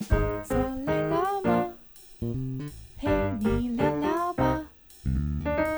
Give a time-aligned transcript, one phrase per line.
[0.00, 1.70] 坐累了吗？
[2.98, 4.66] 陪你聊聊吧，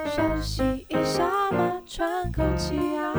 [0.07, 3.13] 休息一下嘛，喘口气啊。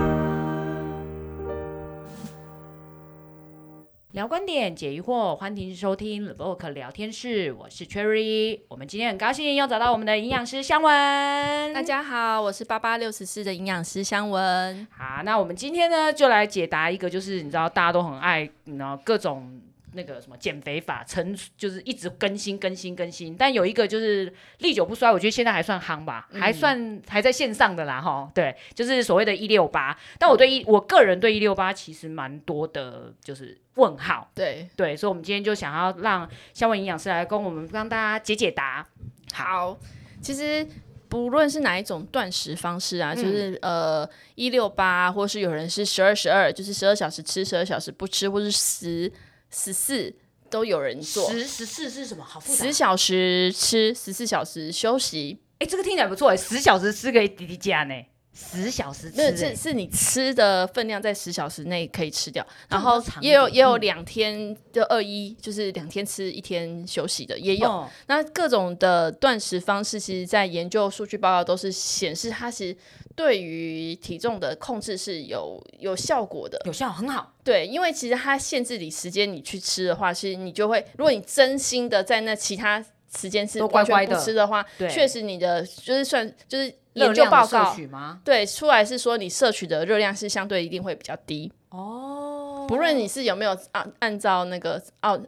[4.12, 8.62] 聊观点，解疑惑，欢迎收听 The Vogue 聊天室，我是 Cherry。
[8.68, 11.74] 我们今天很高兴又找到我们的营养师香文。
[11.74, 14.88] 大家好，我是八八六十四的营养师香文。
[14.90, 19.62] 好，那我们今天呢，就来解答一个，就是你知道大家都很爱，然后各种。
[19.98, 28.32] 那个什么减肥法，成就是一直更新更新更新，但有一个就是历久不衰，我觉得现在还算夯吧，嗯、还算还在线上的啦哈。
[28.36, 34.30] 对，就是所谓的“一六八”，但我对一我个人对一六八其实蛮多的，就是问号。
[34.36, 38.88] 对对，所以，我们今天就想要让香文营养师来跟我们帮大家解解答。
[39.34, 39.76] 好，
[40.22, 40.68] 其实
[41.10, 49.12] 不论是哪一种断食方式啊，嗯、就是呃一六八，或是有人是十二十二，就是十二小时吃，十二小时不吃，或是十。
[49.52, 50.14] 十四
[50.50, 52.24] 都有人做，十十四是什么？
[52.24, 52.66] 好复杂。
[52.66, 55.40] 十小时吃，十四小时休息。
[55.60, 57.94] 哎、欸，这个听起来不错哎，十小时吃可以抵抵加呢。
[58.40, 67.68] 十小时吃，是是你吃的分量在十小时内可以吃掉，然后也有也有两天的二一，就是两天吃一天休息的也有。
[67.68, 72.78] 哦、那各种的断食方式，其实在研究数据报告都是显示，它其实
[73.18, 77.34] 对于体重的控制是有有效果的，有效很好。
[77.44, 82.82] 对，因为其实它限制你时间，你去吃的话，其实你就会，如果你真心的在那其他
[83.14, 86.74] 时间是完全不吃的话，确实你的就是算就是。
[86.98, 87.78] 研究报告
[88.24, 92.66] 对出来是说，你摄取的热量是相对一定会比较低哦。
[92.68, 95.24] 不论你是有没有按按照那个按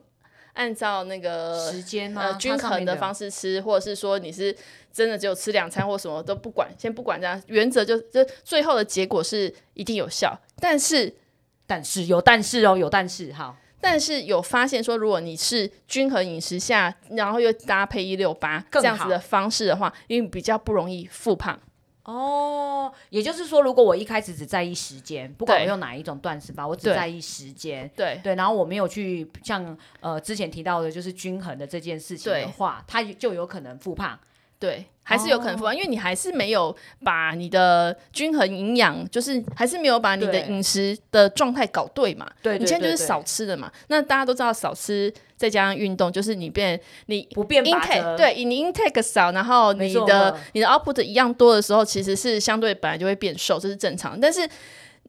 [0.53, 4.55] 按照那个时间呃均衡的方式吃，或者是说你是
[4.91, 10.37] 真的只有吃两餐或什么都不管，先不管这样，原则就就最后的结果是一定有效。
[10.59, 11.15] 但是
[11.65, 13.55] 但是有但是哦，有但是哈。
[13.81, 21.57] 但是有发现说，如果你是均衡饮食下，然后又搭配一六八这样子的方式的话，因为比较不容易复胖。
[22.09, 28.19] 哦，也就是说，如果我一开始只在意时间，不管我用哪一种断食法，我只在意时间，对。
[28.23, 34.17] 对，然后我没有去像呃之前提到的，就是均衡的这件事情的话，它就有可能复胖。
[34.57, 42.29] 对，还是有可能复胖，因为你还是没有把你的均衡营养，就是还是没有把你的饮食的状态搞对嘛。
[42.41, 43.71] 对，你现在就是少吃的嘛。
[43.87, 54.19] 那大家都知道，少吃再加上运动，就是你变你不变 intake，对，你 intake 少，然后你的你的 output 一样多的时候，其实是相对本来就会变瘦，这是正常。
[54.19, 54.45] 但是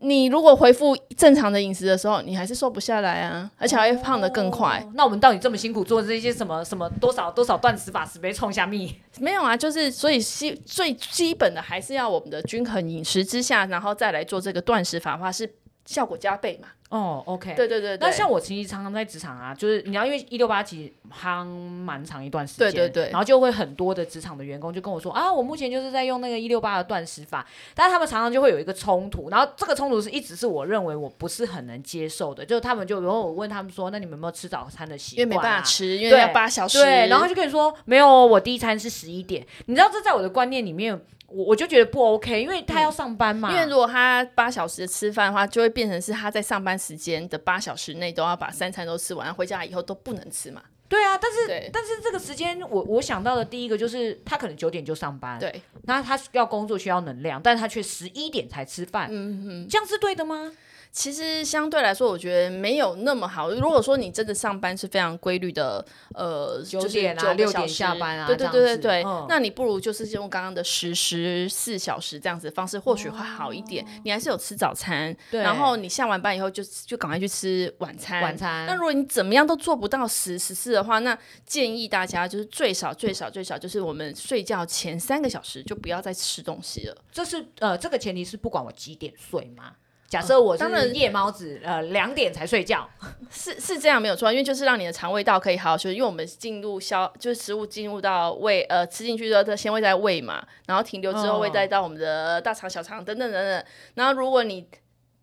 [0.03, 4.79] 你如果恢复正常的饮食的时候，你还是瘦不下来啊，而且还会胖得更快。
[4.79, 8.95] 哦、那我们到底这么辛苦做这些什么什么多少多少断食法，是被冲下蜜？
[9.19, 16.69] 没有啊， 就是所以基最基本的还是要我们的均衡饮食之下，然后再来做这个断食法的话，是效果加倍嘛。
[16.91, 20.93] 哦，OK，对对对，对，那像我其实常常在职场啊，就是你要因为一六八其实
[21.23, 27.47] 夯蛮长一段时间，对对对，然后就会很多的职场的员工就跟我说啊，我目前就是在用那个一六八的断食法，
[27.77, 35.23] 但是他们常常就会有一个冲突，然后这个冲突是一直是我认为我不是很能接受的，就是他们就然后我问他们说，那你们有没有吃早餐的习惯、啊？
[35.23, 41.01] 因为没办法吃，因为要八小时，对，然后就跟你说没有，我第一餐是十一点，你知道这在我的观念里面。
[41.31, 43.51] 我我就觉得不 OK，因为他要上班嘛。
[43.51, 50.63] 嗯、因为如果他八小时的吃饭的话，就会变成是他在上班时间的八小时内都要把三餐都吃完，回家以后都不能吃嘛。
[50.89, 60.51] 对啊，但是但是这个时间，我我想到的第一个就是他可能九点就上班，对，那他要工作需要能量，但是他却十一点才吃饭，嗯哼，这样是对的吗？
[60.93, 63.51] 其实相对来说，我觉得没有那么好。
[63.51, 65.85] 如果说你真的上班是非常规律的，
[66.15, 73.85] 呃，九点啊，六点下班啊，对对对对对，嗯、那你不如就是用刚刚的十十四小时这样子的方式，或许会好一点。
[73.85, 78.21] 哦、你还是有吃早餐，然后你下完班以后就就赶快去吃晚餐。
[78.23, 78.67] 晚餐。
[78.67, 86.97] 那如果你怎么样都做不到十十四的话，那建议大家就是最少最少最少就是我们睡觉前三个小时就不要再吃东西了。
[87.13, 89.73] 这是呃，这个前提是不管我几点睡吗？
[90.11, 92.87] 假设我是夜猫子，呃，两点才睡觉，
[93.31, 103.65] 是是这样没有错，因为就是让你的肠胃道可以好好休息，因为我们进入消，就是食物进入到胃，呃，吃进去之后，它先会在胃嘛，然后停留之后会再到我们的大肠、小肠等等等等，
[103.95, 104.67] 然后如果你。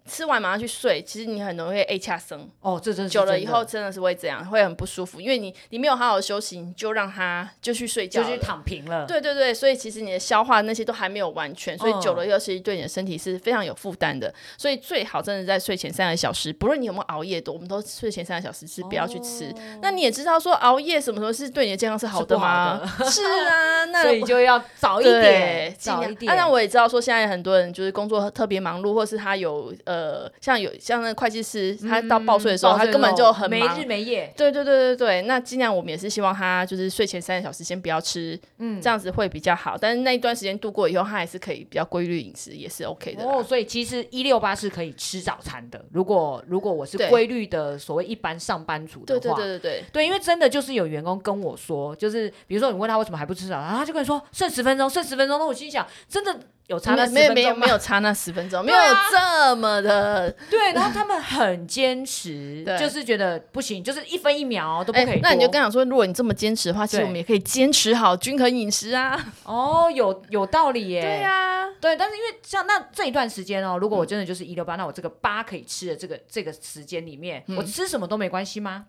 [0.07, 9.06] 吃完马上去睡，其实你很容易会 A 恰生哦，这真是久了以后真的是会这样，会很不舒服，因为你你没有好好休息，你就让他就去睡觉，就去躺平了。
[9.06, 14.33] 对对对，所以其实你的消化那些都还没有完全，所以久了以后其实对你的身体是非常有负担的。
[14.57, 19.45] 所以最好真的在睡前三个小时，不论你有没有熬夜多，我们都睡前三个小时是不要去吃。
[19.45, 22.81] 哦、那你也知道说熬夜什么时候是对你的健康是好的吗？
[23.00, 26.27] 是，的是啊， 那所以就要早一点，早一点。
[26.27, 29.96] 当然、啊、我也知道说现在很多人就是工作特别忙碌，或是他有呃。
[29.97, 34.31] 呃，像有像那会计师，他到报税的时候，嗯、他根本就很忙没日没夜。
[34.38, 39.75] 对对对对对，那尽量我们也是希望他就是睡前三个小时先不要吃，嗯，这样子会比较好。
[39.75, 43.23] 但是那一段时间度过以后，他还是可以比较规律饮食，也是 OK 的。
[43.23, 45.83] 哦，所以其实一六八是可以吃早餐的。
[45.91, 55.39] 如果如果我是规律的所谓一般上班族的话，对对对对对，对，因为真的就是有员工跟我说，就是比如说你问他为什么还不吃早餐，他就跟你说剩十分钟，剩十分钟。
[55.39, 56.38] 那我心想，真的。
[56.68, 57.34] 有差那十分钟吗？
[57.34, 58.78] 没有没有差那十分钟，没有
[59.12, 60.30] 这么的。
[60.52, 65.19] 对，然后他们很坚持， 就是觉得不行，就是一分一秒都不可以。
[65.22, 69.18] 那你就跟他说，如果你这么坚持的话，其实我们也可以坚持好均衡饮食啊。
[69.44, 71.02] 哦，有有道理耶。
[71.02, 78.86] 对呀，对，但是因为像那这一段时间哦，如果我真的就是一六八，那我这个八可以吃的这个这个时间里面，我吃什么都没关系吗？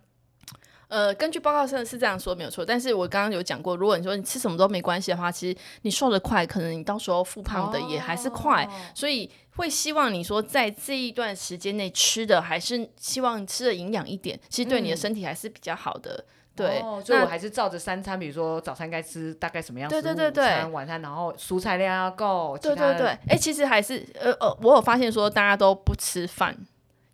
[0.88, 16.12] 呃，根据报告上是这样说没有错，但是我刚刚有讲过，如果你说你吃什么都没关系的话，其实你瘦得快，可能你到时候复胖的也还是快，哦、所以会希望你说在这一段时间内吃的还是希望吃的营养一点，其实对你的身体还是比较好的。
[16.12, 16.24] 嗯、
[16.56, 26.56] 对，哦、所以我还是照着三餐，比如说早餐该吃大概什么样，对对对对，餐晚餐然后蔬菜量要够，对对对，哎、欸，其实还是呃呃，我有发现说大家都不吃饭。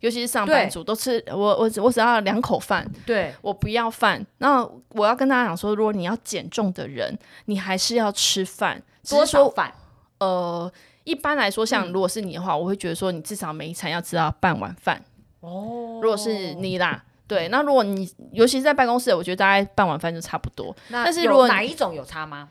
[0.05, 4.23] 尤其是上班族都吃我我我只要两口饭，对我不要饭。
[4.37, 9.73] 那我要跟大家讲说，如果你要减重的人，你还是要吃饭，多少饭？
[10.19, 10.71] 呃，
[11.05, 15.03] 一般来说，像如果是你的话，嗯、我会觉得说，你至少每一餐要吃到半碗饭。
[15.41, 17.49] 哦，如果是你啦，对。
[17.49, 20.77] 那如果你尤其是在办公室，我觉得大概半碗饭就差不多。
[20.91, 22.51] 但是如果哪一种有差吗？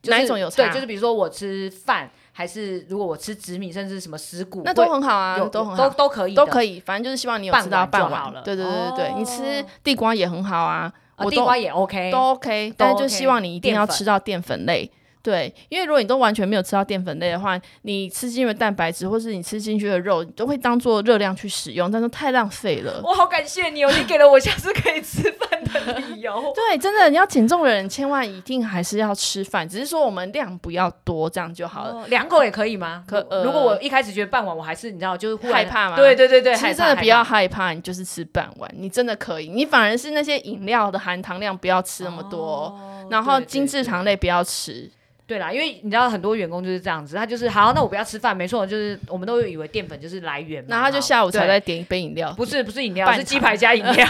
[0.00, 0.62] 就是、哪一种有差？
[0.62, 2.08] 对，就是比如说我吃饭。
[2.32, 6.80] 还是如果我吃紫米，甚至什么石谷，那都很好啊，都很好，都都可以，都可以。
[6.80, 8.42] 反正就是希望你有吃到半碗了。
[8.42, 12.74] 对对对对对，你吃地瓜也很好啊，我地瓜也 OK，都 OK。
[12.76, 14.90] 但就希望你一定要吃到淀粉类。
[15.22, 23.00] 对，因为如果你都完全没有吃到淀粉类的话，你吃进去的蛋白质或是你吃进去的肉，都会当做热量去使用，但是太浪费了。
[23.04, 26.42] 我好感谢你哦，你给了我下次可以吃饭的理由。
[26.54, 32.06] 对，真的，你要减重的人千万一定还是要吃饭，只是说我们量不要多，这样就好了。
[32.08, 33.04] 两口也可以吗？
[33.06, 35.94] 可，如果我一开始觉得半碗，我还是你知道，就是害怕嘛？
[35.96, 39.48] 对对对对，其实真的不要害怕，你就是吃半碗，你真的可以。
[39.48, 42.76] 你反而是那些饮料的含糖量不要吃那么多，
[43.08, 44.72] 然后精制糖类不要吃。
[44.82, 44.92] 对
[45.38, 54.06] 啦，因为你知道很多员工就是这样子，他就是好，那我不要吃饭，没错，就是我们都以为淀粉就是来源嘛，然后他就下午才再点一杯饮料，不是不是饮料，是鸡排加饮料，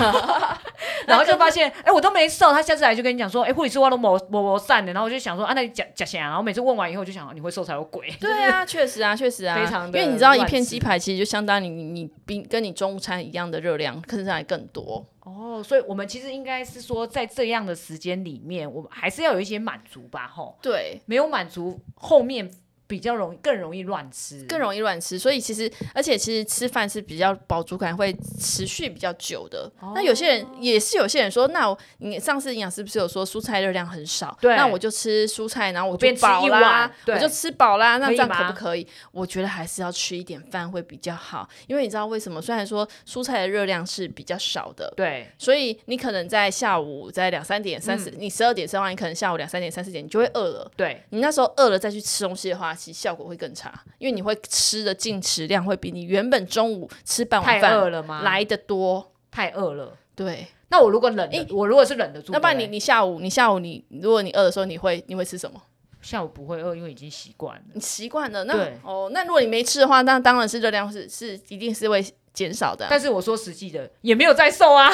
[1.06, 6.20] 然后就发现，哎，我都没瘦，他下次来就跟你讲说，哎，护理师我都没没没散的，然后我就想说，啊，那你假假想？
[6.22, 8.08] 然后每次问完以后，我就想，你会瘦才有鬼。
[8.20, 15.04] 对啊，确实啊，确实啊，非常，因为你知道一片鸡排其实就相当于你你比跟你中午餐一样的热量，甚至还更多。
[15.24, 20.58] 哦，所以我们其实应该是说，在这样的时间里面，我们还是要有一些满足吧，吼。
[20.60, 22.50] 对，没有满足后面。
[22.92, 25.18] 比较容易，更容易乱吃，更容易乱吃。
[25.18, 29.70] 所以其实，而且其实吃饭是比较饱足感会持续比较久的。
[29.80, 34.36] 哦、那有些人也是有些人说，那我你上次营养师不是有说蔬菜热量很少？
[34.42, 37.96] 对，那我就吃蔬菜，然后我就饱啦，我就吃饱啦。
[37.96, 38.86] 那这样可不可以？
[39.10, 42.42] 我觉得还是要吃一点饭会比较好，因为你知道为什么？
[42.42, 50.70] 虽然说蔬菜的热量是比较少的，对，所以你可能在下午在两三点、三四、嗯，你十二点吃完，你可能下午两三点、三四点你就会饿了。
[50.76, 52.74] 对，你那时候饿了再去吃东西的话。
[52.82, 59.12] 其实效果会更差，因为你会吃的进食量会比你原本中午吃半碗饭来的多。
[59.30, 60.48] 太饿了，对。
[60.68, 65.62] 那我如果冷，诶，我如果是忍得住，那不然你你下午你下午你如果你饿的时候，你会你会吃什么？
[66.00, 67.62] 下午不会饿，因为已经习惯了。
[67.72, 72.88] 你习惯了，那哦，那如果你没吃的话，那当然是热量是是一定是会减少的。
[72.90, 74.90] 但是我说实际的，也没有在瘦啊，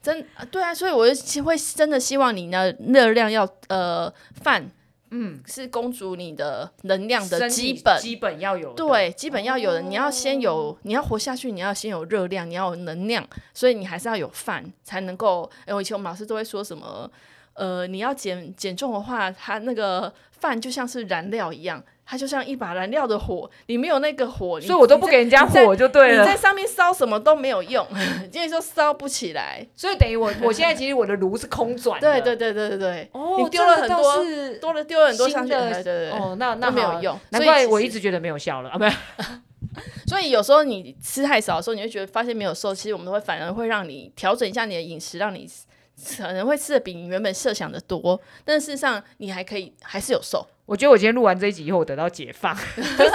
[0.00, 4.08] 真对啊，所以我就会真的希望你呢热量要呃
[4.40, 4.70] 饭。
[5.16, 9.80] 嗯，是公主你的能量的基本，基本要有，对，基本要有的。
[9.80, 15.48] 你要先有，你要活下去，你要先有热量，你要有能量，所以你还是要有饭才能够。
[15.66, 17.08] 哎，我以前我们老师都会说什么，
[17.52, 21.80] 呃，你要减减重的话，它那个饭就像是燃料一样。
[22.06, 26.22] 它就像一把燃料的火，你没有那个火，所以我都不给人家火就对了。
[26.22, 27.86] 你在上面烧什么都没有用，
[28.32, 29.66] 因为说烧不起来。
[29.74, 32.12] 所以等于我，我现在其实我的炉是空转的。
[32.12, 33.08] 对对对对对对。
[33.12, 34.24] 哦，你丢了很多，
[34.60, 36.10] 多了丢了很多上去，对对对。
[36.10, 38.78] 哦，那那没有用，难怪我一直觉得没有效了啊！
[38.78, 38.96] 不是。
[40.06, 45.48] 所以有时候你吃太少的时候，你会觉得发现没有瘦，其实我们都会反而会让你调整一下你的饮食，让你
[46.18, 50.46] 可能会吃的比你原本设想的多，但事实上你还可以还是有瘦。
[50.66, 52.54] 我觉得我今天录完这一集以后，我得到解放。
[52.76, 53.10] 就是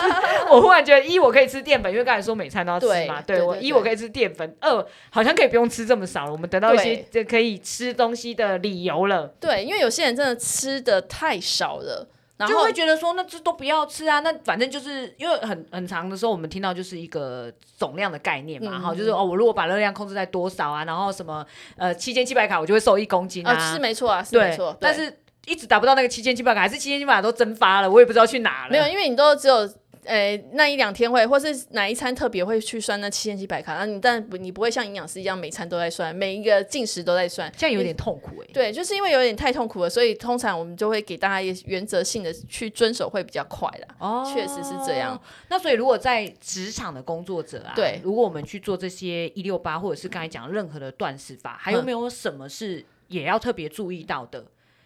[0.50, 3.22] 我忽然觉得，一我可以吃淀粉，因为刚才说每餐都要吃嘛。
[3.22, 6.32] 对，我一我可以吃淀粉，二好像可以不用吃这么少了。
[6.32, 9.34] 我们得到一些可以吃东西的理由了。
[9.40, 12.08] 对，因为有些人真的吃的太少了。
[12.38, 25.14] 然后就会觉得说那这都不要吃啊，那反正就是因为很很长的时候，我们听到就是一个总量的概念嘛，哈、嗯，就是哦，我如果把热量控制在多少啊，然后什么呃七千七百卡，我就会瘦一公斤啊，啊是没错啊，是没错，但是
[25.50, 28.72] 一直达不到那个七千七百卡，还是七千七百卡都蒸发了，我也不知道去哪了。
[28.72, 29.70] 没有，因为你都只有。
[30.06, 33.76] 呃，那一两天会，或是哪一餐特别会去算那七千七百卡？
[33.76, 38.54] 那你但不，你不会像营养师一样每餐都在算，每一个进食都在算，这样有点痛苦哎、欸。
[38.54, 43.96] 对，就是因为有点太痛苦了，所以通常我们就会给大家一原则性的去遵守，会比较快啦。
[44.00, 45.22] 哦，确实是这样。
[45.50, 54.44] 那所以如果在职场的工作者啊，对，如果我们去做这些一六八，或者是刚才讲任何的断食法，还有没有什么是也要特别注意到的？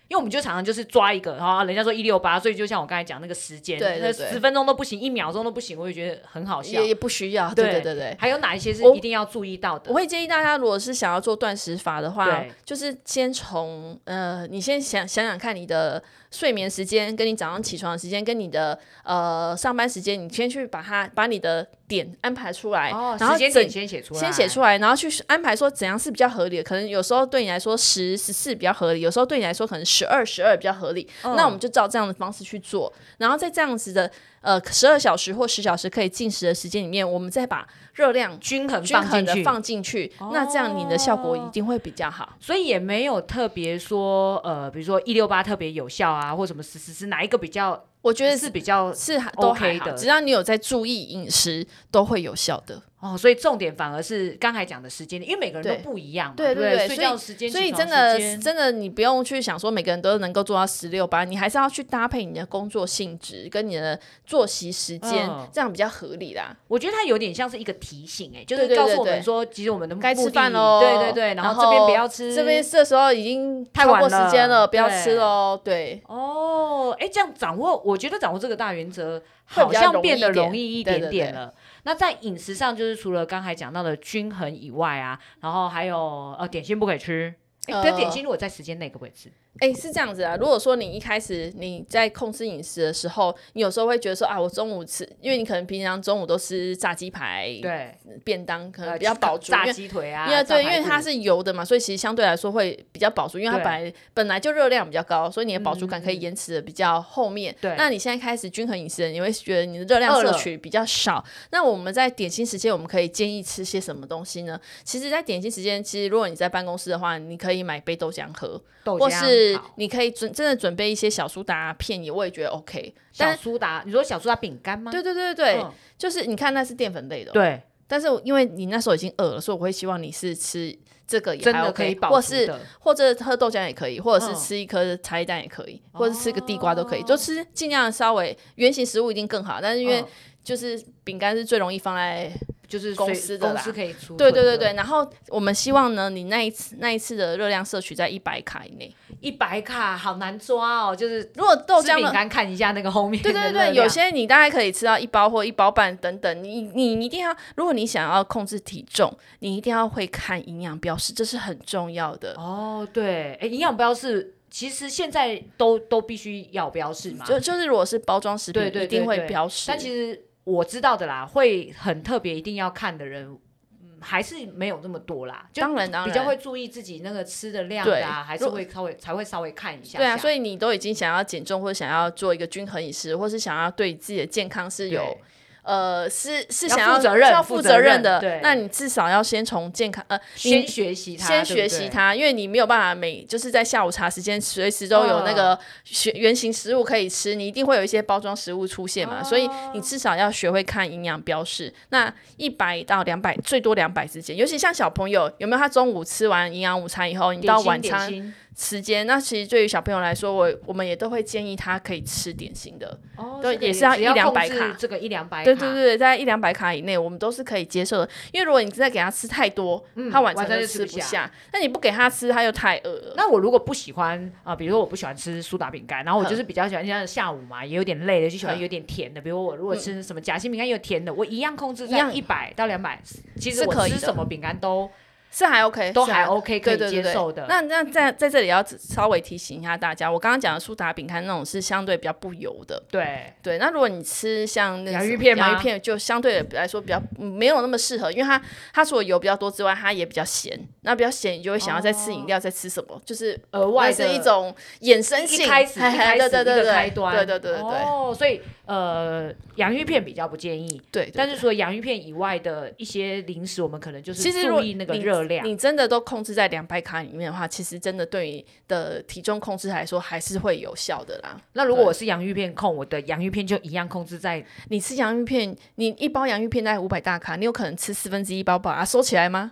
[0.09, 8.15] 因为我们就常常就是抓一个，然后人家说一六八，所以就像我刚才讲那个时间，对对对，十分钟都不行，一秒钟都不行，我也觉得很好笑，也也不需要，对对对对。
[8.19, 9.85] 还有哪一些是一定要注意到的？
[9.89, 26.63] 我，我会建议大家，如果是想要做断食法的话，就是先从呃，你先想想想看你的睡眠时间，跟你早上起床的时间，跟你的呃上班时间，你先去把它把你的点安排出来，哦、然后时间点先写出来，先写出来，然后去安排说怎样是比较合理的。
[26.63, 31.07] 可能有时候对你来说十十四比较合理，有时候对你来说可能十二十二比较合理。
[31.21, 34.09] 哦、那我们就照这样的方式去做，然后在这样子的
[34.41, 42.33] 呃十二小时或十小时可以进食的时间里面，我们再把热量均衡均衡的放进去，哦、那这样你的效果一定会比较好。
[42.39, 47.83] 所以也没有特别说呃，比如说一六八特别有效啊，或什么十十是哪一个比较？
[48.03, 52.79] 我觉得是比较是都 OK 的，只要你有在注意饮食，都会有效的。
[52.99, 66.55] 哦，所以重点反而是刚才讲的时间，因为每个人都不一样嘛，对对对，睡觉时间，所以真的真的你不用去想说每个人都能够做到十六八，你还是要去搭配你的工作性质跟你的作息时间，这样比较合理啦。
[66.69, 76.01] 我觉得它有点像是一个提醒，哎，就是告诉我们说，其实我们的该吃饭喽，对对对，然后这边不要吃，这边这时候已经太晚过时间了，不要吃喽，对。
[76.07, 81.53] 哦，哎，这样掌握，我觉得掌握这个大原则好像变得容易一点点了。
[81.83, 87.33] 那在饮食上，就是除了刚才讲到的均衡以外啊，然后还有呃点心不可以吃，
[87.67, 89.31] 哎、但，点心如果在时间内可不可以吃？
[89.59, 90.35] 哎、欸，是这样子啊。
[90.35, 107.55] 如果说你一开始你在控制饮食的时候，你有时候会觉得说啊，我中午吃，因为你可能平常中午都吃炸鸡排，对，便当可能比较饱足，炸鸡腿啊，因为对，因为它是油的嘛，所以其实相对来说会比较饱足，因为它本来本来就热量比较高，所以你的饱足感可以延迟的比较后面。
[107.61, 111.23] 对、嗯，那你现在开始均衡饮食，你会觉得你的热量摄取比较少。
[111.51, 114.59] 那我们在点心时间，我们可以建议吃些什么东西呢？
[114.83, 119.42] 其实，在点心时间，其实如果你在办公室的话，你可以买杯豆浆喝，豆浆或是
[119.75, 122.93] 你可以准真的准备一些小苏打片，也我也觉得 OK。
[123.11, 124.91] 小苏打，你说小苏打饼干吗？
[124.91, 127.31] 对对对对，嗯、就是你看那是淀粉类的。
[127.31, 139.59] 对，但是因为你那时候已经饿了，所以我会希望你是吃这个也还 OK，可以或是或者喝豆浆也可以，或者是吃一颗茶叶蛋也可以，嗯、或者是吃个地瓜都可以，哦、就吃尽量稍微圆形食物一定更好。
[139.61, 140.03] 但是因为
[140.43, 142.31] 就是饼干是最容易放在。
[142.73, 144.15] 就是公司的啦，公司可以出。
[144.17, 148.91] 对对对对，然后我们希望呢，你那一次那一次的热量摄取在一百卡以内。
[149.19, 153.21] 一百卡好难抓哦，就是如果豆浆饼干看一下那个后面。
[153.21, 156.43] 对对对，有些你大概可以吃到一包或一包半等等。
[156.43, 162.33] 你你一定要，如果你想要控制体重，你一定要会看营养标识，这是很重要的。
[162.37, 167.23] 哦，对，哎，营养标识其实现在都都必须要标示嘛。
[167.23, 169.65] 就就是如果是包装食品，一定会标示。
[169.67, 170.19] 但其实。
[170.43, 173.37] 我知道的啦，会很特别，一定要看的人，
[173.81, 175.49] 嗯，还是没有那么多啦。
[175.53, 179.99] 当然，当然，比较会注意自己那个吃的量啊，还是会稍微才会稍微看一下下。
[179.99, 185.17] 对啊，所以你都已经想要减重，或者想要做一个均衡饮食，或是想要对自己的健康是有。
[185.63, 188.19] 呃，是是想要负责任，要负责任的。
[188.19, 201.73] 对，那你至少要先从健康呃，先学习它，先学习它，因为你没有办法每就是在下午茶时间随时都有那个学原型食物可以吃，你一定会有一些包装食物出现嘛，所以你至少要学会看营养标示。
[201.89, 208.33] 那一百到两百，最多两百之间，尤其像小朋友，有没有他中午吃完营养午餐以后，你到晚餐。
[208.55, 218.09] 时间，那其实对于小朋友来说，我我们也都会建议他可以吃点心的，哦，对，也是要一两百卡，这个一两百卡，对对对，在一两百卡以内，我们都是可以接受的。
[218.31, 221.29] 因为如果你再给他吃太多，嗯、他晚上就吃不下。
[221.51, 223.13] 那你不给他吃，他又太饿了。
[223.17, 229.19] 那我如果不喜欢啊、呃，比如说我不喜欢吃苏打饼干，然后我就是比较喜欢像下午嘛，也有点累的，就喜欢有点甜的。
[229.19, 233.01] 比如我如果吃什么夹心饼干有甜的，我一样控制在一百到两百，
[233.39, 234.89] 其实我吃什么饼干都。
[235.35, 237.47] 是还 OK，都还 OK，可以接受的。
[237.49, 242.81] 那那在在这里要稍微提醒一下大家，我刚刚讲的苏打饼干那种是相对比较不油的。
[242.91, 248.39] 对对，那如果你吃像那洋芋片，洋芋片就相对来说比较没有那么适合，因为它
[248.71, 250.57] 它除了油比较多之外，它也比较咸。
[250.81, 253.01] 那比较咸，你就会想要再吃饮料，再吃什么？
[253.03, 257.79] 就是额外是一种衍生性，开始开始一个开端，对对对对对。
[257.81, 260.81] 哦，所以呃，洋芋片比较不建议。
[260.91, 265.45] 对，但是除了洋芋片以外的一些零食，我们可能就是注意那个热量。
[265.45, 271.37] 你真的都控制在两百卡里面的话，其实真的对你的体重控制来说还是会有效的啦。
[271.53, 274.43] 那如果我是洋芋片控，我的洋芋片就一样控制在。
[274.69, 279.51] 你吃洋芋片，你一包洋芋片大概五百大卡，你有可能吃四分之一包把它收起来吗？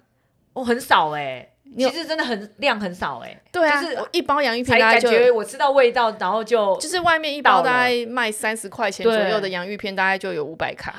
[0.54, 3.42] 哦，很少哎、欸，其实真的很量很少哎、欸。
[3.52, 10.94] 对啊，就是一包洋芋片大概就，感觉我吃到味道，然后就就是外面一包大概卖三十块钱左右的洋芋片，大概就有五百卡。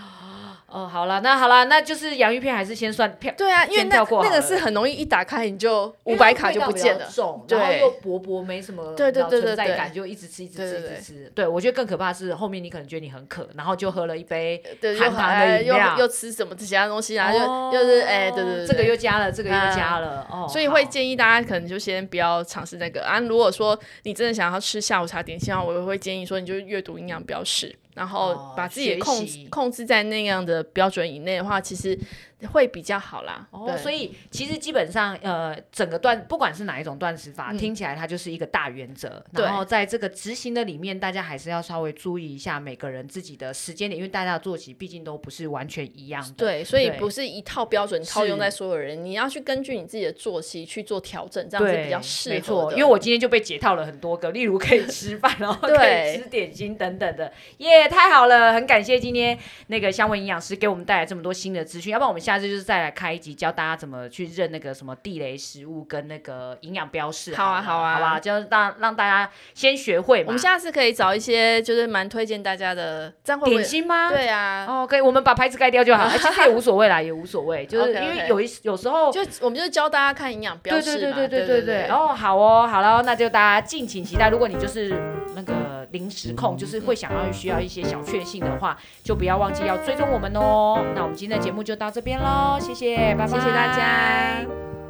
[0.72, 3.32] 哦，好了，那好了，那就是洋芋片还是先算票。
[3.36, 11.32] 对啊，因为那那个是很容易一打开你就五百卡就不见了，重，然后又薄薄没什么对对对存在感，就一直吃一直吃一直吃。
[11.34, 14.62] 对，我觉得更可怕是后面你可能觉得你很渴，然后就喝了一杯
[14.98, 23.18] 含糖的饮料，又吃什么其他东西，然后又又是哎，对对对，这个又加了，这个又加了，哦，所以会建议大家可能就先不要尝试那个啊。
[23.20, 27.76] 如果说你真的想要吃下午茶点心的话，我会建议说你就阅读营养标示。
[27.94, 31.98] 然后把自己控制控制在那样的标准以内的话，其实。
[32.46, 39.22] 会比较好啦，哦，所以其实基本上，呃，整个断不管是哪一种断食法，嗯、听起来它就是一个大原则。
[39.34, 46.34] 对然后在这个执行的里面，大家还是要稍微注意一下每个人自己的时间点，因为大家的作息毕竟都不是完全一样的。
[46.36, 52.34] 对，所以不是一套标准套用在所有人，你要去根据你自己的作息去做调整，这样子比较适合。
[52.34, 63.12] 没错，因为我今天就被解套了很多个，例如可以吃饭，然后可以吃点心等等的，耶，太好了，很感谢今天那个香味营养师给我们带来这么多新的资讯，要不然我们下次就是再来开。
[63.12, 67.34] 一集教大家怎么去认那个什么地雷食物跟那个营养标示。
[67.34, 70.28] 好啊，好啊，好吧，就让让大家先学会嘛。
[70.28, 73.12] 我们下次可以找一些就是蛮推荐大家的
[73.44, 74.08] 点心吗？
[74.08, 81.14] 对啊，哦，可以，我们把牌子盖掉就好，其实也无所谓啦，也无所谓，就是因为有一有时候就我们就教大家看营养标示嘛。
[81.14, 81.88] 对对对对对对对。
[81.88, 84.30] 哦，好哦，好了，那就大家敬请期待。
[84.30, 84.88] 如果你就是
[85.36, 85.52] 那个
[85.92, 90.82] 零时控，就是会想要需要一些小确幸的话，就不要忘记要追踪我们哦。
[90.94, 92.96] 那我们今天的节目就到这边喽，谢谢。
[93.26, 94.81] 谢谢大家。